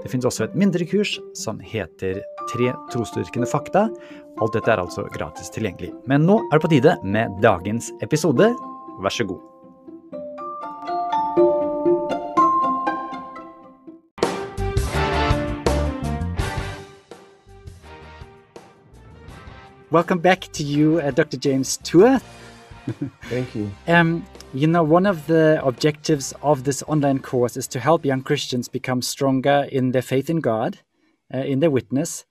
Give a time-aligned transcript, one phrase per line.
[0.00, 3.84] Det finnes også et mindre kurs som heter Tre trosdyrkende fakta.
[4.40, 5.92] Alt dette er altså gratis tilgjengelig.
[6.08, 8.48] Men nå er det på tide med dagens episode.
[9.04, 9.46] Vær så god.
[19.92, 21.36] Welcome back to you, uh, Dr.
[21.36, 22.20] James Tour.
[23.28, 23.70] Thank you.
[23.88, 28.22] Um, you know, one of the objectives of this online course is to help young
[28.22, 30.80] Christians become stronger in their faith in God,
[31.32, 32.24] uh, in their witness.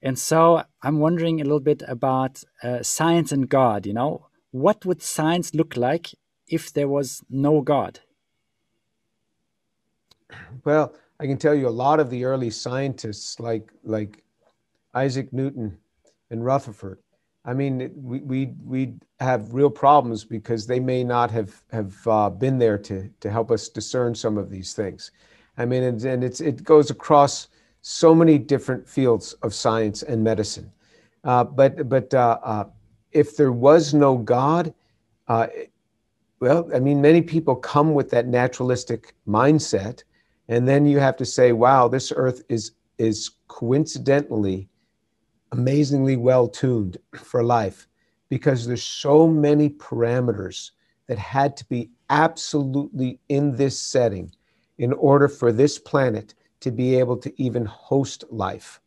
[0.00, 3.86] And so I'm wondering a little bit about uh, science and God.
[3.86, 6.14] You know, what would science look like
[6.48, 8.00] if there was no God?
[10.64, 14.22] Well, I can tell you a lot of the early scientists, like like
[14.94, 15.78] Isaac Newton
[16.30, 16.98] and Rutherford,
[17.44, 22.30] I mean, we we we have real problems because they may not have have uh,
[22.30, 25.10] been there to to help us discern some of these things.
[25.58, 27.48] I mean, and, and it's it goes across
[27.82, 30.72] so many different fields of science and medicine.
[31.22, 32.64] Uh, but but uh, uh
[33.12, 34.74] if there was no God,
[35.28, 35.46] uh,
[36.40, 40.02] well, I mean, many people come with that naturalistic mindset,
[40.48, 44.68] and then you have to say, "Wow, this Earth is is coincidentally."
[45.54, 47.86] Amazingly well tuned for life
[48.28, 50.72] because there's so many parameters
[51.06, 54.32] that had to be absolutely in this setting
[54.78, 58.80] in order for this planet to be able to even host life.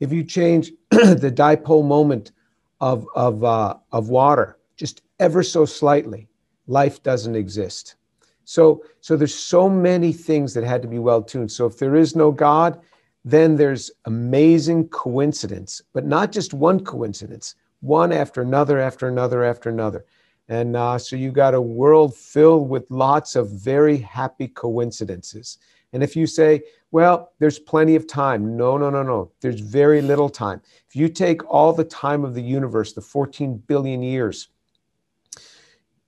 [0.00, 2.32] If you change the dipole moment
[2.80, 6.26] of, of, uh, of water just ever so slightly,
[6.66, 7.96] life doesn't exist.
[8.44, 11.52] So, so there's so many things that had to be well tuned.
[11.52, 12.80] So if there is no God,
[13.24, 19.70] then there's amazing coincidence, but not just one coincidence, one after another, after another, after
[19.70, 20.04] another.
[20.48, 25.58] And uh, so you got a world filled with lots of very happy coincidences.
[25.92, 30.02] And if you say, well, there's plenty of time, no, no, no, no, there's very
[30.02, 30.60] little time.
[30.88, 34.48] If you take all the time of the universe, the 14 billion years,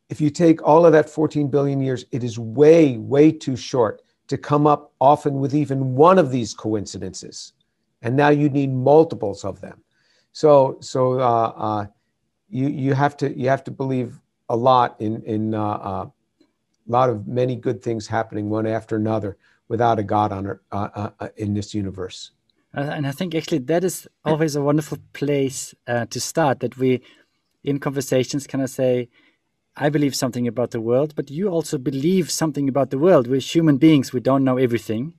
[0.09, 4.03] if you take all of that 14 billion years, it is way, way too short
[4.29, 7.53] to come up often with even one of these coincidences.
[8.03, 9.83] And now you need multiples of them.
[10.33, 11.87] So, so uh, uh,
[12.49, 16.07] you, you, have to, you have to believe a lot in, in uh, uh
[16.87, 21.11] a lot of many good things happening one after another without a God on uh,
[21.19, 22.33] uh, in this universe.
[22.75, 26.61] and I think actually that is always a wonderful place to start.
[26.61, 27.01] That we,
[27.63, 29.09] in conversations, kind of say,
[29.77, 33.27] I believe something about the world, but you also believe something about the world.
[33.27, 35.15] We're human beings, we don't know everything.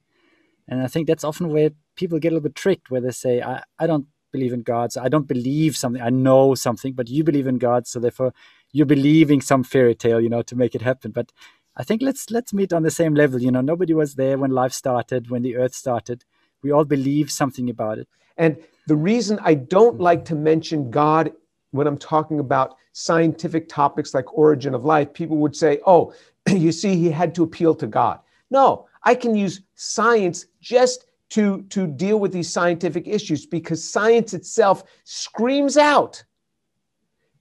[0.68, 3.42] And I think that's often where people get a little bit tricked, where they say,
[3.42, 7.10] I, I don't believe in God, so I don't believe something, I know something, but
[7.10, 8.34] you believe in God, so therefore
[8.72, 11.12] you're believing some fairy tale, you know, to make it happen.
[11.12, 11.32] But
[11.78, 13.42] I think let's let's meet on the same level.
[13.42, 16.24] You know, nobody was there when life started, when the earth started.
[16.64, 18.08] We all believe something about it.
[18.38, 18.58] And
[18.88, 21.32] the reason I don't like to mention God
[21.75, 26.13] when I'm talking about scientific topics like origin of life, people would say, oh,
[26.50, 28.19] you see, he had to appeal to God.
[28.52, 34.34] No, I can use science just to, to deal with these scientific issues because science
[34.34, 36.24] itself screams out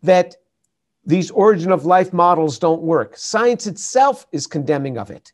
[0.03, 0.37] that
[1.07, 3.17] these origin of life models don't work.
[3.17, 5.33] Science itself is condemning of it.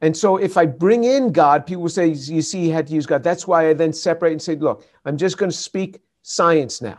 [0.00, 3.06] And so if I bring in God, people say, you see, he had to use
[3.06, 3.22] God.
[3.22, 6.98] That's why I then separate and say, look, I'm just going to speak science now.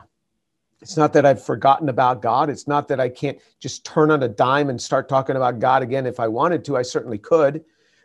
[0.83, 2.49] It's not that I've forgotten about God.
[2.49, 5.81] It's not that I can't just turn on a dime and start talking about God
[5.81, 6.75] again if I wanted to.
[6.75, 7.63] I certainly could.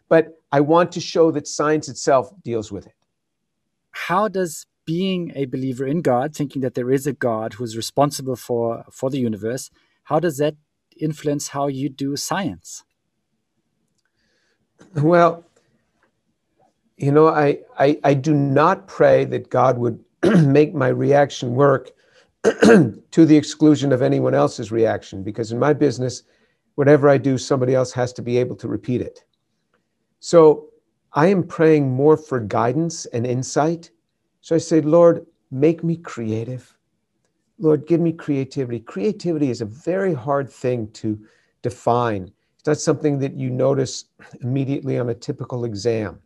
[0.09, 2.95] But I want to show that science itself deals with it.
[3.91, 7.77] How does being a believer in God, thinking that there is a God who is
[7.77, 9.71] responsible for, for the universe,
[10.05, 10.55] how does that
[11.01, 12.85] influence how you do science?
[14.95, 15.45] Well,
[16.97, 21.91] you know, I, I, I do not pray that God would make my reaction work
[23.11, 26.23] to the exclusion of anyone else's reaction because in my business
[26.77, 29.25] whatever i do somebody else has to be able to repeat it.
[30.21, 30.69] So
[31.13, 33.91] i am praying more for guidance and insight.
[34.41, 36.77] So i say lord make me creative.
[37.59, 38.81] Lord give me creativity.
[38.81, 41.19] Creativity is a very hard thing to
[41.63, 42.31] define.
[42.59, 44.05] It's not something that you notice
[44.41, 46.21] immediately on a typical exam.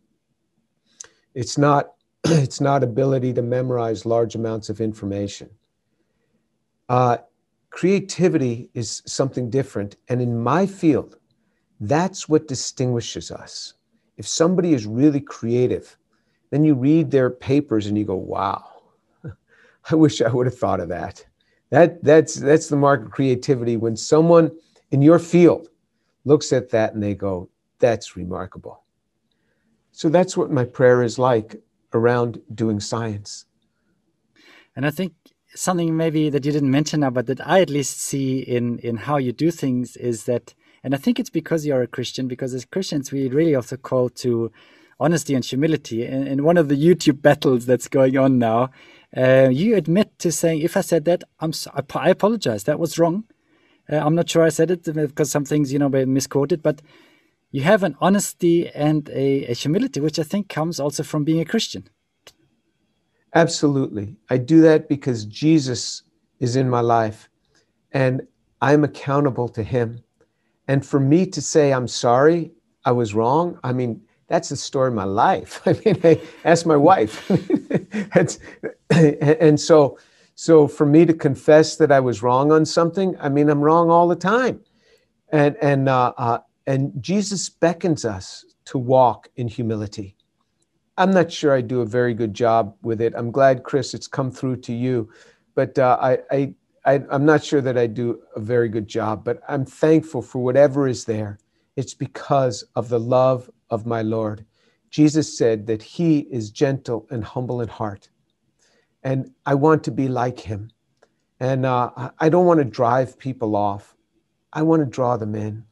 [1.33, 1.93] It's not
[2.25, 5.49] it's not ability to memorize large amounts of information
[6.89, 7.17] uh,
[7.69, 9.95] creativity is something different.
[10.09, 11.17] And in my field,
[11.79, 13.73] that's what distinguishes us.
[14.17, 15.97] If somebody is really creative,
[16.51, 18.63] then you read their papers and you go, wow,
[19.91, 21.25] I wish I would have thought of that.
[21.71, 24.51] That, that's, that's the mark of creativity when someone
[24.91, 25.69] in your field
[26.25, 27.49] looks at that and they go,
[27.79, 28.83] that's remarkable.
[29.91, 31.55] So that's what my prayer is like
[31.93, 33.45] around doing science.
[34.75, 35.13] And I think
[35.55, 38.97] something maybe that you didn't mention now, but that I at least see in in
[38.97, 40.53] how you do things is that,
[40.83, 42.27] and I think it's because you're a Christian.
[42.27, 44.51] Because as Christians, we really also call to
[44.99, 46.05] honesty and humility.
[46.05, 48.69] In, in one of the YouTube battles that's going on now,
[49.15, 52.63] uh, you admit to saying, "If I said that, I'm so, I, apologize.
[52.65, 53.25] That was wrong.
[53.91, 56.81] Uh, I'm not sure I said it because some things you know were misquoted, but."
[57.55, 61.39] You have an honesty and a, a humility, which I think comes also from being
[61.39, 61.87] a Christian.
[63.35, 64.15] Absolutely.
[64.29, 66.03] I do that because Jesus
[66.39, 67.29] is in my life
[67.91, 68.21] and
[68.61, 69.99] I'm accountable to him.
[70.67, 72.51] And for me to say, I'm sorry,
[72.85, 75.61] I was wrong, I mean, that's the story of my life.
[75.67, 77.29] I mean, I ask my wife.
[78.89, 79.97] and so,
[80.35, 83.89] so for me to confess that I was wrong on something, I mean, I'm wrong
[83.89, 84.61] all the time.
[85.31, 90.15] And, and, uh, uh, and Jesus beckons us to walk in humility.
[90.97, 93.13] I'm not sure I do a very good job with it.
[93.15, 95.09] I'm glad, Chris, it's come through to you,
[95.55, 96.53] but uh, I, I,
[96.85, 99.23] I, am not sure that I do a very good job.
[99.23, 101.39] But I'm thankful for whatever is there.
[101.75, 104.45] It's because of the love of my Lord.
[104.91, 108.09] Jesus said that He is gentle and humble in heart,
[109.01, 110.69] and I want to be like Him.
[111.39, 113.95] And uh, I don't want to drive people off.
[114.53, 115.65] I want to draw them in.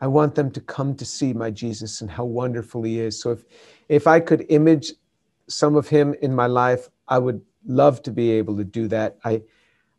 [0.00, 3.20] I want them to come to see my Jesus and how wonderful He is.
[3.20, 3.44] So if
[3.92, 4.94] if I could image
[5.48, 9.18] some of him in my life, I would love to be able to do that.
[9.22, 9.42] I,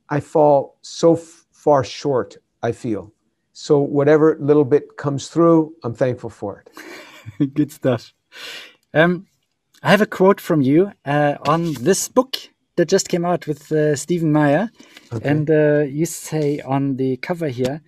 [0.09, 3.13] I fall so f- far short, I feel.
[3.51, 7.53] So whatever little bit comes through, I'm thankful for it.
[7.53, 8.13] Good stuff.
[8.95, 9.27] Um,
[9.83, 12.37] I have a quote from you uh, on this book
[12.77, 14.71] that just came out with uh, Stephen Meyer.
[15.13, 15.29] Okay.
[15.29, 17.83] And uh, you say on the cover here,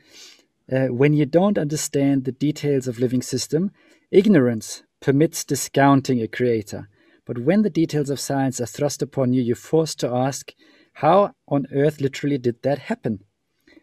[0.72, 3.72] uh, when you don't understand the details of living system,
[4.12, 6.90] ignorance permits discounting a creator.
[7.28, 10.52] But when the details of science are thrust upon you, you're forced to ask,
[10.94, 13.20] how on earth literally did that happen?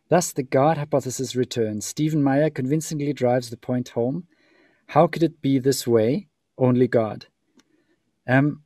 [0.09, 1.87] Thus, the God hypothesis returns.
[1.87, 4.25] Stephen Meyer convincingly drives the point home.
[4.89, 6.27] How could it be this way?
[6.59, 7.27] Only God.
[8.29, 8.65] Um,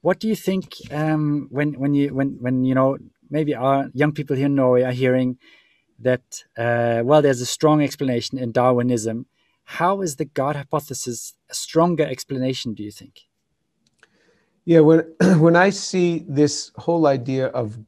[0.00, 2.96] what do you think um, when when you when when you know
[3.28, 5.36] maybe our young people here in Norway are hearing
[5.98, 9.26] that uh, well, there's a strong explanation in Darwinism
[9.64, 13.22] how is the God hypothesis a stronger explanation, do you think?
[14.64, 15.00] Yeah, when,
[15.38, 17.78] when I see this whole idea of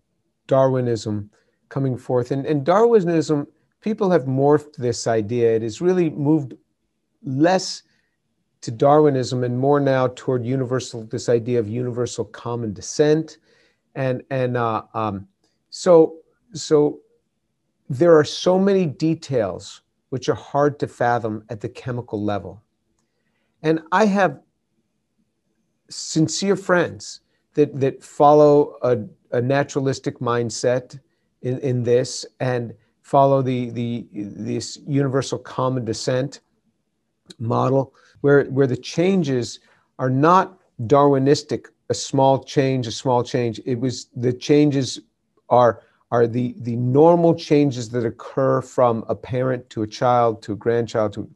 [0.46, 1.31] Darwinism
[1.69, 3.46] coming forth, and, and Darwinism,
[3.81, 5.56] people have morphed this idea.
[5.56, 6.55] It has really moved
[7.23, 7.82] less
[8.62, 13.38] to Darwinism and more now toward universal, this idea of universal common descent.
[13.94, 15.28] And, and uh, um,
[15.70, 16.17] so,
[16.52, 17.00] so
[17.88, 22.62] there are so many details which are hard to fathom at the chemical level.
[23.62, 24.41] And I have
[25.88, 27.20] sincere friends
[27.55, 28.99] that, that follow a,
[29.37, 30.99] a naturalistic mindset
[31.42, 36.40] in, in this and follow the, the, this universal common descent
[37.38, 39.61] model where, where the changes
[39.99, 43.61] are not Darwinistic, a small change, a small change.
[43.64, 45.00] It was the changes
[45.49, 50.53] are are the, the normal changes that occur from a parent to a child to
[50.53, 51.29] a grandchild to,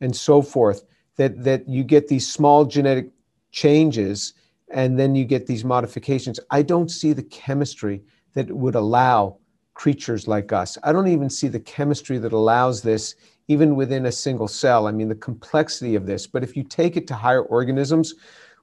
[0.00, 0.84] and so forth,
[1.16, 3.10] that, that you get these small genetic
[3.50, 4.34] changes
[4.70, 6.38] and then you get these modifications.
[6.50, 8.02] I don't see the chemistry
[8.34, 9.38] that would allow
[9.74, 10.76] creatures like us.
[10.82, 13.14] I don't even see the chemistry that allows this
[13.48, 14.86] even within a single cell.
[14.86, 16.26] I mean, the complexity of this.
[16.26, 18.14] But if you take it to higher organisms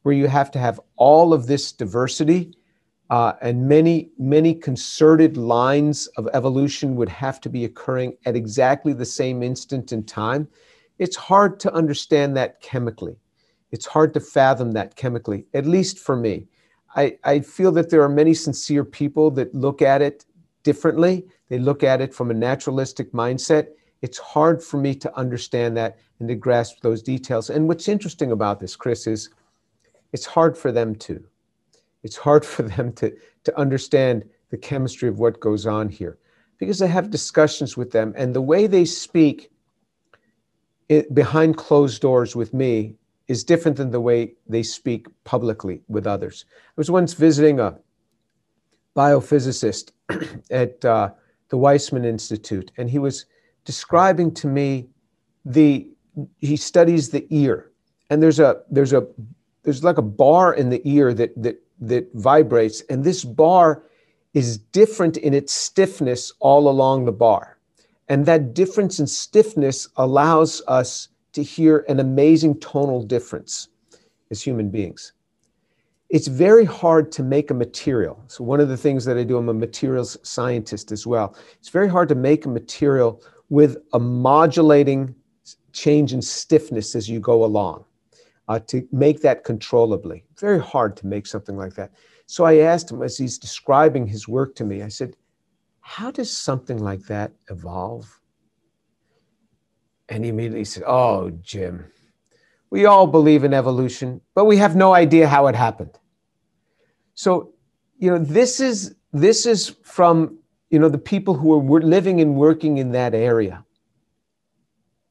[0.03, 2.53] where you have to have all of this diversity,
[3.09, 8.93] uh, and many, many concerted lines of evolution would have to be occurring at exactly
[8.93, 10.47] the same instant in time.
[10.97, 13.15] It's hard to understand that chemically.
[13.71, 16.47] It's hard to fathom that chemically, at least for me.
[16.95, 20.25] I, I feel that there are many sincere people that look at it
[20.63, 21.27] differently.
[21.49, 23.67] They look at it from a naturalistic mindset.
[24.01, 27.49] It's hard for me to understand that and to grasp those details.
[27.49, 29.29] And what's interesting about this, Chris, is
[30.13, 31.25] it's hard for them too
[32.05, 36.17] it's hard for them to, to understand the chemistry of what goes on here
[36.57, 39.51] because I have discussions with them, and the way they speak
[40.87, 42.95] it, behind closed doors with me
[43.27, 46.45] is different than the way they speak publicly with others.
[46.51, 47.77] I was once visiting a
[48.95, 49.91] biophysicist
[50.51, 51.09] at uh,
[51.49, 53.25] the Weizmann Institute, and he was
[53.65, 54.87] describing to me
[55.43, 55.89] the
[56.39, 57.71] he studies the ear,
[58.09, 59.05] and there's a there's a
[59.63, 63.83] there's like a bar in the ear that that that vibrates, and this bar
[64.33, 67.57] is different in its stiffness all along the bar.
[68.09, 73.69] And that difference in stiffness allows us to hear an amazing tonal difference
[74.31, 75.13] as human beings.
[76.09, 78.23] It's very hard to make a material.
[78.27, 81.35] So, one of the things that I do, I'm a materials scientist as well.
[81.59, 85.15] It's very hard to make a material with a modulating
[85.71, 87.83] change in stiffness as you go along,
[88.47, 90.23] uh, to make that controllably.
[90.37, 91.91] Very hard to make something like that.
[92.27, 95.15] So I asked him as he's describing his work to me, I said,
[95.81, 98.19] How does something like that evolve?
[100.09, 101.85] And he immediately said, Oh, Jim,
[102.69, 105.97] we all believe in evolution, but we have no idea how it happened.
[107.13, 107.53] So,
[107.97, 112.35] you know, this is this is from you know the people who are living and
[112.35, 113.63] working in that area.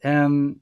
[0.02, 0.60] Um,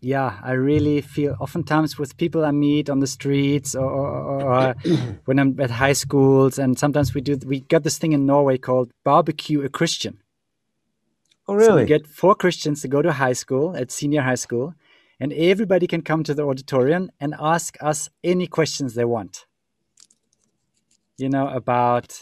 [0.00, 4.74] yeah, I really feel oftentimes with people I meet on the streets or, or, or
[5.24, 8.58] when I'm at high schools, and sometimes we do we got this thing in Norway
[8.58, 10.18] called barbecue a Christian.
[11.48, 11.66] Oh, really?
[11.66, 14.74] So we get four Christians to go to high school at senior high school,
[15.18, 19.46] and everybody can come to the auditorium and ask us any questions they want.
[21.16, 22.20] You know about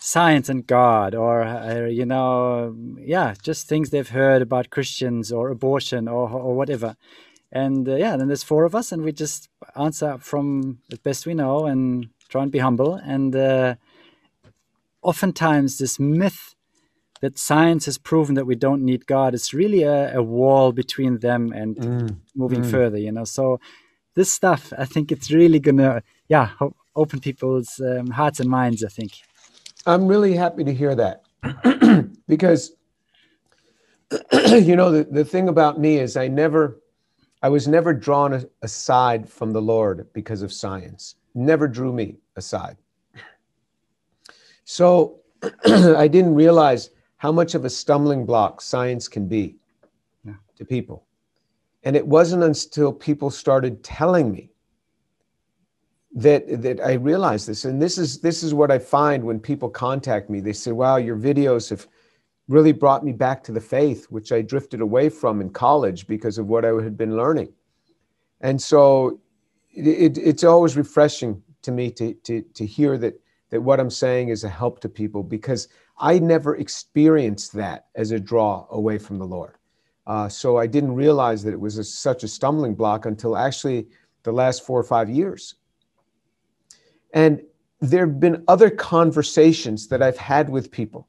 [0.00, 5.50] science and God, or uh, you know, yeah, just things they've heard about Christians or
[5.50, 6.96] abortion or or whatever.
[7.52, 11.26] And uh, yeah, then there's four of us, and we just answer from the best
[11.26, 12.94] we know and try and be humble.
[12.94, 13.74] And uh,
[15.02, 16.54] oftentimes, this myth
[17.20, 21.18] that science has proven that we don't need God is really a, a wall between
[21.18, 22.16] them and mm.
[22.34, 22.70] moving mm.
[22.70, 22.98] further.
[22.98, 23.60] You know, so
[24.14, 26.50] this stuff, I think, it's really gonna, yeah,
[26.96, 28.82] open people's um, hearts and minds.
[28.82, 29.12] I think.
[29.86, 31.22] I'm really happy to hear that
[32.28, 32.72] because
[34.32, 36.80] you know the, the thing about me is I never
[37.42, 41.16] I was never drawn a, aside from the Lord because of science.
[41.34, 42.76] Never drew me aside.
[44.64, 45.20] So
[45.64, 49.56] I didn't realize how much of a stumbling block science can be
[50.24, 50.34] yeah.
[50.56, 51.06] to people.
[51.82, 54.49] And it wasn't until people started telling me
[56.12, 59.68] that that I realized this, and this is this is what I find when people
[59.68, 60.40] contact me.
[60.40, 61.86] They say, "Wow, your videos have
[62.48, 66.36] really brought me back to the faith, which I drifted away from in college because
[66.38, 67.52] of what I had been learning."
[68.40, 69.20] And so,
[69.72, 73.90] it, it, it's always refreshing to me to to to hear that that what I'm
[73.90, 78.98] saying is a help to people because I never experienced that as a draw away
[78.98, 79.56] from the Lord.
[80.06, 83.86] Uh, so I didn't realize that it was a, such a stumbling block until actually
[84.22, 85.56] the last four or five years.
[87.12, 87.42] And
[87.80, 91.08] there have been other conversations that I've had with people,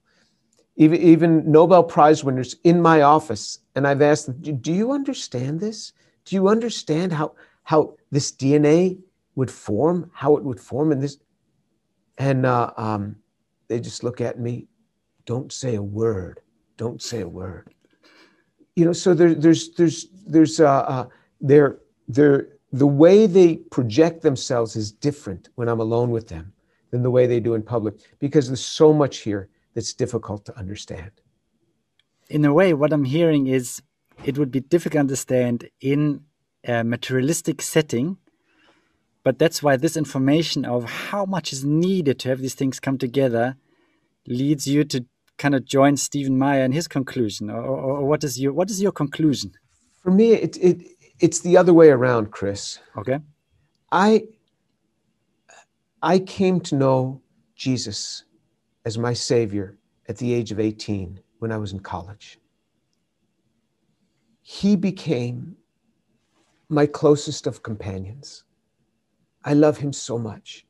[0.78, 3.60] even, even Nobel Prize winners in my office.
[3.76, 5.94] And I've asked them, Do you understand this?
[6.26, 9.00] Do you understand how, how this DNA
[9.36, 11.18] would form, how it would form in this?
[12.18, 13.18] And uh, um,
[13.68, 14.68] they just look at me,
[15.26, 16.42] don't say a word,
[16.78, 17.74] don't say a word.
[18.76, 21.08] You know, so there, there's, there's, there's, uh, uh,
[21.40, 26.54] there, there, the way they project themselves is different when I'm alone with them
[26.92, 30.58] than the way they do in public because there's so much here that's difficult to
[30.58, 31.12] understand.
[32.30, 33.82] In a way, what I'm hearing is
[34.24, 36.22] it would be difficult to understand in
[36.64, 38.18] a materialistic setting,
[39.24, 42.98] but that's why this information of how much is needed to have these things come
[42.98, 43.56] together
[44.28, 45.06] leads you to
[45.38, 48.82] kind of join Stephen Meyer in his conclusion, or, or what is your what is
[48.82, 49.52] your conclusion?
[50.04, 50.84] For me, it it
[51.22, 52.80] it's the other way around, Chris.
[52.98, 53.20] Okay.
[53.92, 54.26] I
[56.02, 57.22] I came to know
[57.56, 58.24] Jesus
[58.86, 59.78] as my savior
[60.10, 62.40] at the age of 18 when I was in college.
[64.42, 65.56] He became
[66.70, 68.44] my closest of companions.
[69.46, 70.66] I love him so much.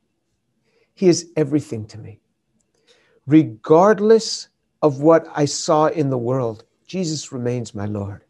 [0.94, 2.20] He is everything to me.
[3.26, 4.48] Regardless
[4.82, 8.24] of what I saw in the world, Jesus remains my Lord.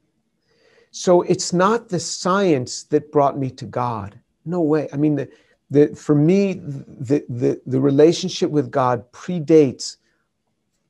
[0.92, 4.20] So it's not the science that brought me to God.
[4.44, 4.88] No way.
[4.92, 5.28] I mean, the,
[5.70, 9.96] the, for me, the, the, the relationship with God predates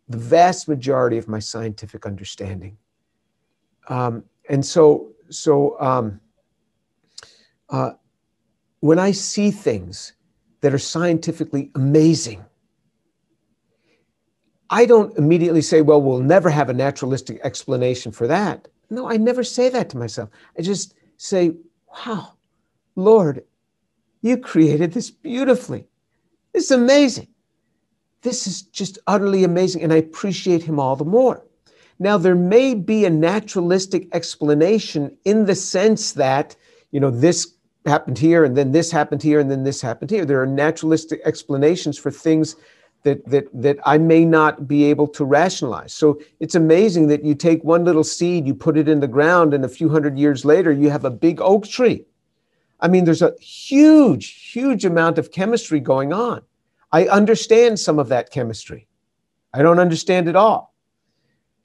[0.08, 2.76] the vast majority of my scientific understanding.
[3.88, 6.20] Um, and so, so um,
[7.70, 7.92] uh,
[8.80, 10.14] when I see things
[10.62, 12.44] that are scientifically amazing,
[14.68, 18.66] I don't immediately say, well, we'll never have a naturalistic explanation for that.
[18.92, 20.28] No, I never say that to myself.
[20.58, 21.54] I just say,
[21.88, 22.34] wow,
[22.94, 23.42] Lord,
[24.20, 25.86] you created this beautifully.
[26.52, 27.28] This is amazing.
[28.20, 29.82] this is just utterly amazing.
[29.82, 31.44] And I appreciate him all the more.
[31.98, 36.54] Now, there may be a naturalistic explanation in the sense that,
[36.90, 37.54] you know, this
[37.86, 40.24] happened here and then this happened here and then this happened here.
[40.24, 42.56] There are naturalistic explanations for things
[43.02, 45.92] that, that, that I may not be able to rationalize.
[45.92, 49.54] So it's amazing that you take one little seed, you put it in the ground,
[49.54, 52.04] and a few hundred years later, you have a big oak tree.
[52.80, 56.42] I mean, there's a huge, huge amount of chemistry going on.
[56.90, 58.86] I understand some of that chemistry.
[59.54, 60.74] I don't understand it all.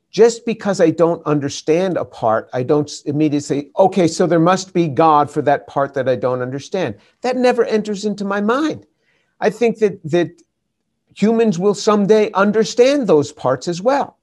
[0.10, 4.74] Just because I don't understand a part, I don't immediately say, okay, so there must
[4.74, 6.96] be God for that part that I don't understand.
[7.22, 8.86] That never enters into my mind.
[9.40, 10.42] I think that, that
[11.18, 14.18] humans will someday understand those parts as well.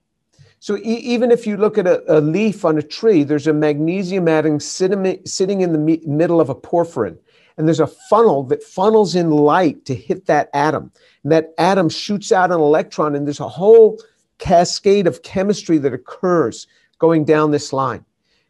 [0.59, 3.53] So e- even if you look at a, a, leaf on a tree, there's a
[3.53, 7.17] magnesium atom sitting, sitting in the me- middle of a porphyrin
[7.57, 10.91] and there's a funnel that funnels in light to hit that atom.
[11.23, 13.99] And that atom shoots out an electron, and there's a whole
[14.37, 16.67] cascade of chemistry that occurs
[16.99, 18.03] going down this line.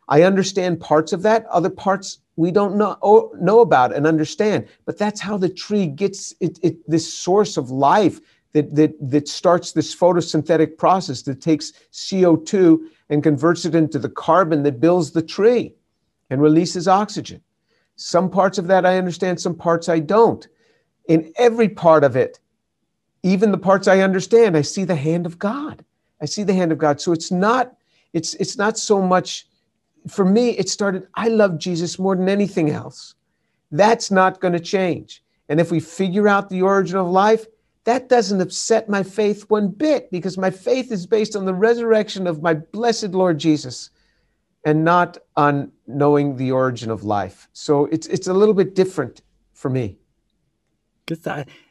[0.08, 4.68] I understand parts of that, other parts we don't know, know about and understand.
[4.86, 8.20] But that's how the tree gets it, it, this source of life
[8.56, 14.10] that, that, that starts this photosynthetic process that takes CO2 and converts it into the
[14.10, 15.76] carbon that builds the tree
[16.30, 17.42] and releases oxygen.
[17.98, 20.48] Some parts of that I understand, some parts I don't.
[21.10, 22.40] In every part of it,
[23.24, 25.84] even the parts I understand, I see the hand of God.
[26.22, 27.02] I see the hand of God.
[27.02, 27.76] So it's not,
[28.14, 29.48] it's it's not so much
[30.08, 33.16] for me, it started, I love Jesus more than anything else.
[33.72, 35.24] That's not going to change.
[35.50, 37.46] And if we figure out the origin of life,
[37.86, 42.28] that doesn't upset my faith one bit because my faith is based on the resurrection
[42.28, 43.92] of my blessed Lord Jesus
[44.66, 47.48] and not on knowing the origin of life.
[47.54, 49.22] So it's it's a little bit different
[49.54, 49.98] for me.
[51.06, 51.24] Good,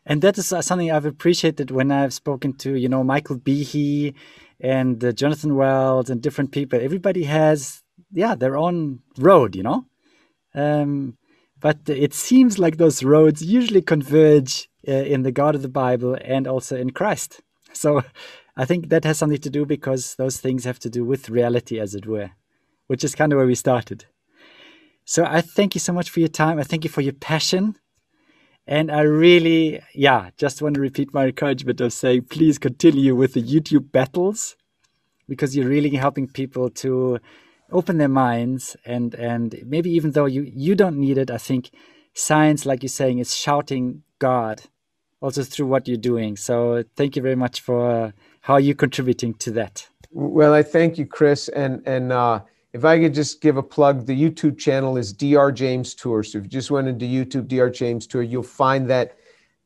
[0.06, 4.14] and that is something I've appreciated when I've spoken to you know Michael Behe
[4.60, 6.80] and uh, Jonathan Wells and different people.
[6.80, 9.86] Everybody has yeah their own road, you know.
[10.54, 11.16] Um,
[11.58, 15.68] but it seems like those roads usually converge uh, Uh, in the God of the
[15.68, 17.40] Bible and also in Christ.
[17.76, 18.02] So
[18.56, 21.80] I think that has something to do because those things have to do with reality,
[21.80, 22.30] as it were
[22.86, 24.06] which is kind of where we started.
[25.04, 26.58] So I thank you so much for your time.
[26.58, 27.76] I thank you for your passion.
[28.66, 33.34] And I really, yeah, just want to repeat my encouragement of saying, please continue with
[33.34, 34.56] the YouTube battles
[35.28, 37.18] because you're really helping people to
[37.70, 41.70] open their minds and and maybe even though you you don't need it, I think
[42.14, 44.62] science, like you're saying, is shouting God
[45.24, 46.36] also through what you're doing.
[46.36, 49.88] So thank you very much for how you're contributing to that.
[50.12, 52.40] Well, I thank you, Chris, and and uh,
[52.74, 55.50] if I could just give a plug, the YouTube channel is Dr.
[55.50, 56.22] James Tour.
[56.22, 57.70] So if you just went into YouTube, Dr.
[57.70, 59.16] James Tour, you'll find that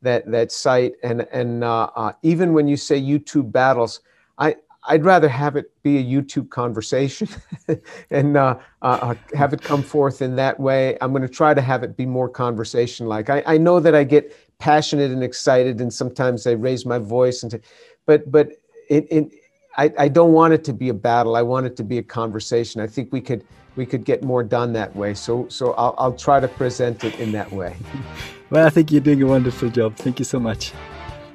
[0.01, 0.93] that that site.
[1.03, 3.99] And and uh, uh, even when you say YouTube battles,
[4.37, 4.55] I
[4.87, 7.27] I'd rather have it be a YouTube conversation
[8.09, 10.97] and uh, uh, uh, have it come forth in that way.
[11.01, 13.29] I'm going to try to have it be more conversation like.
[13.29, 17.43] I, I know that I get passionate and excited, and sometimes I raise my voice,
[17.43, 17.59] and
[18.05, 18.51] but but
[18.89, 19.33] it, it
[19.77, 21.35] I, I don't want it to be a battle.
[21.35, 22.81] I want it to be a conversation.
[22.81, 23.43] I think we could
[23.75, 25.13] we could get more done that way.
[25.13, 27.75] So so I'll, I'll try to present it in that way.
[28.49, 29.95] well, I think you're doing a wonderful job.
[29.95, 30.73] Thank you so much.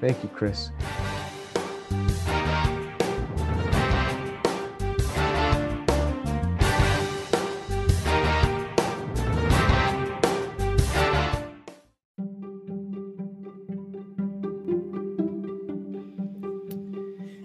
[0.00, 0.70] Thank you, Chris.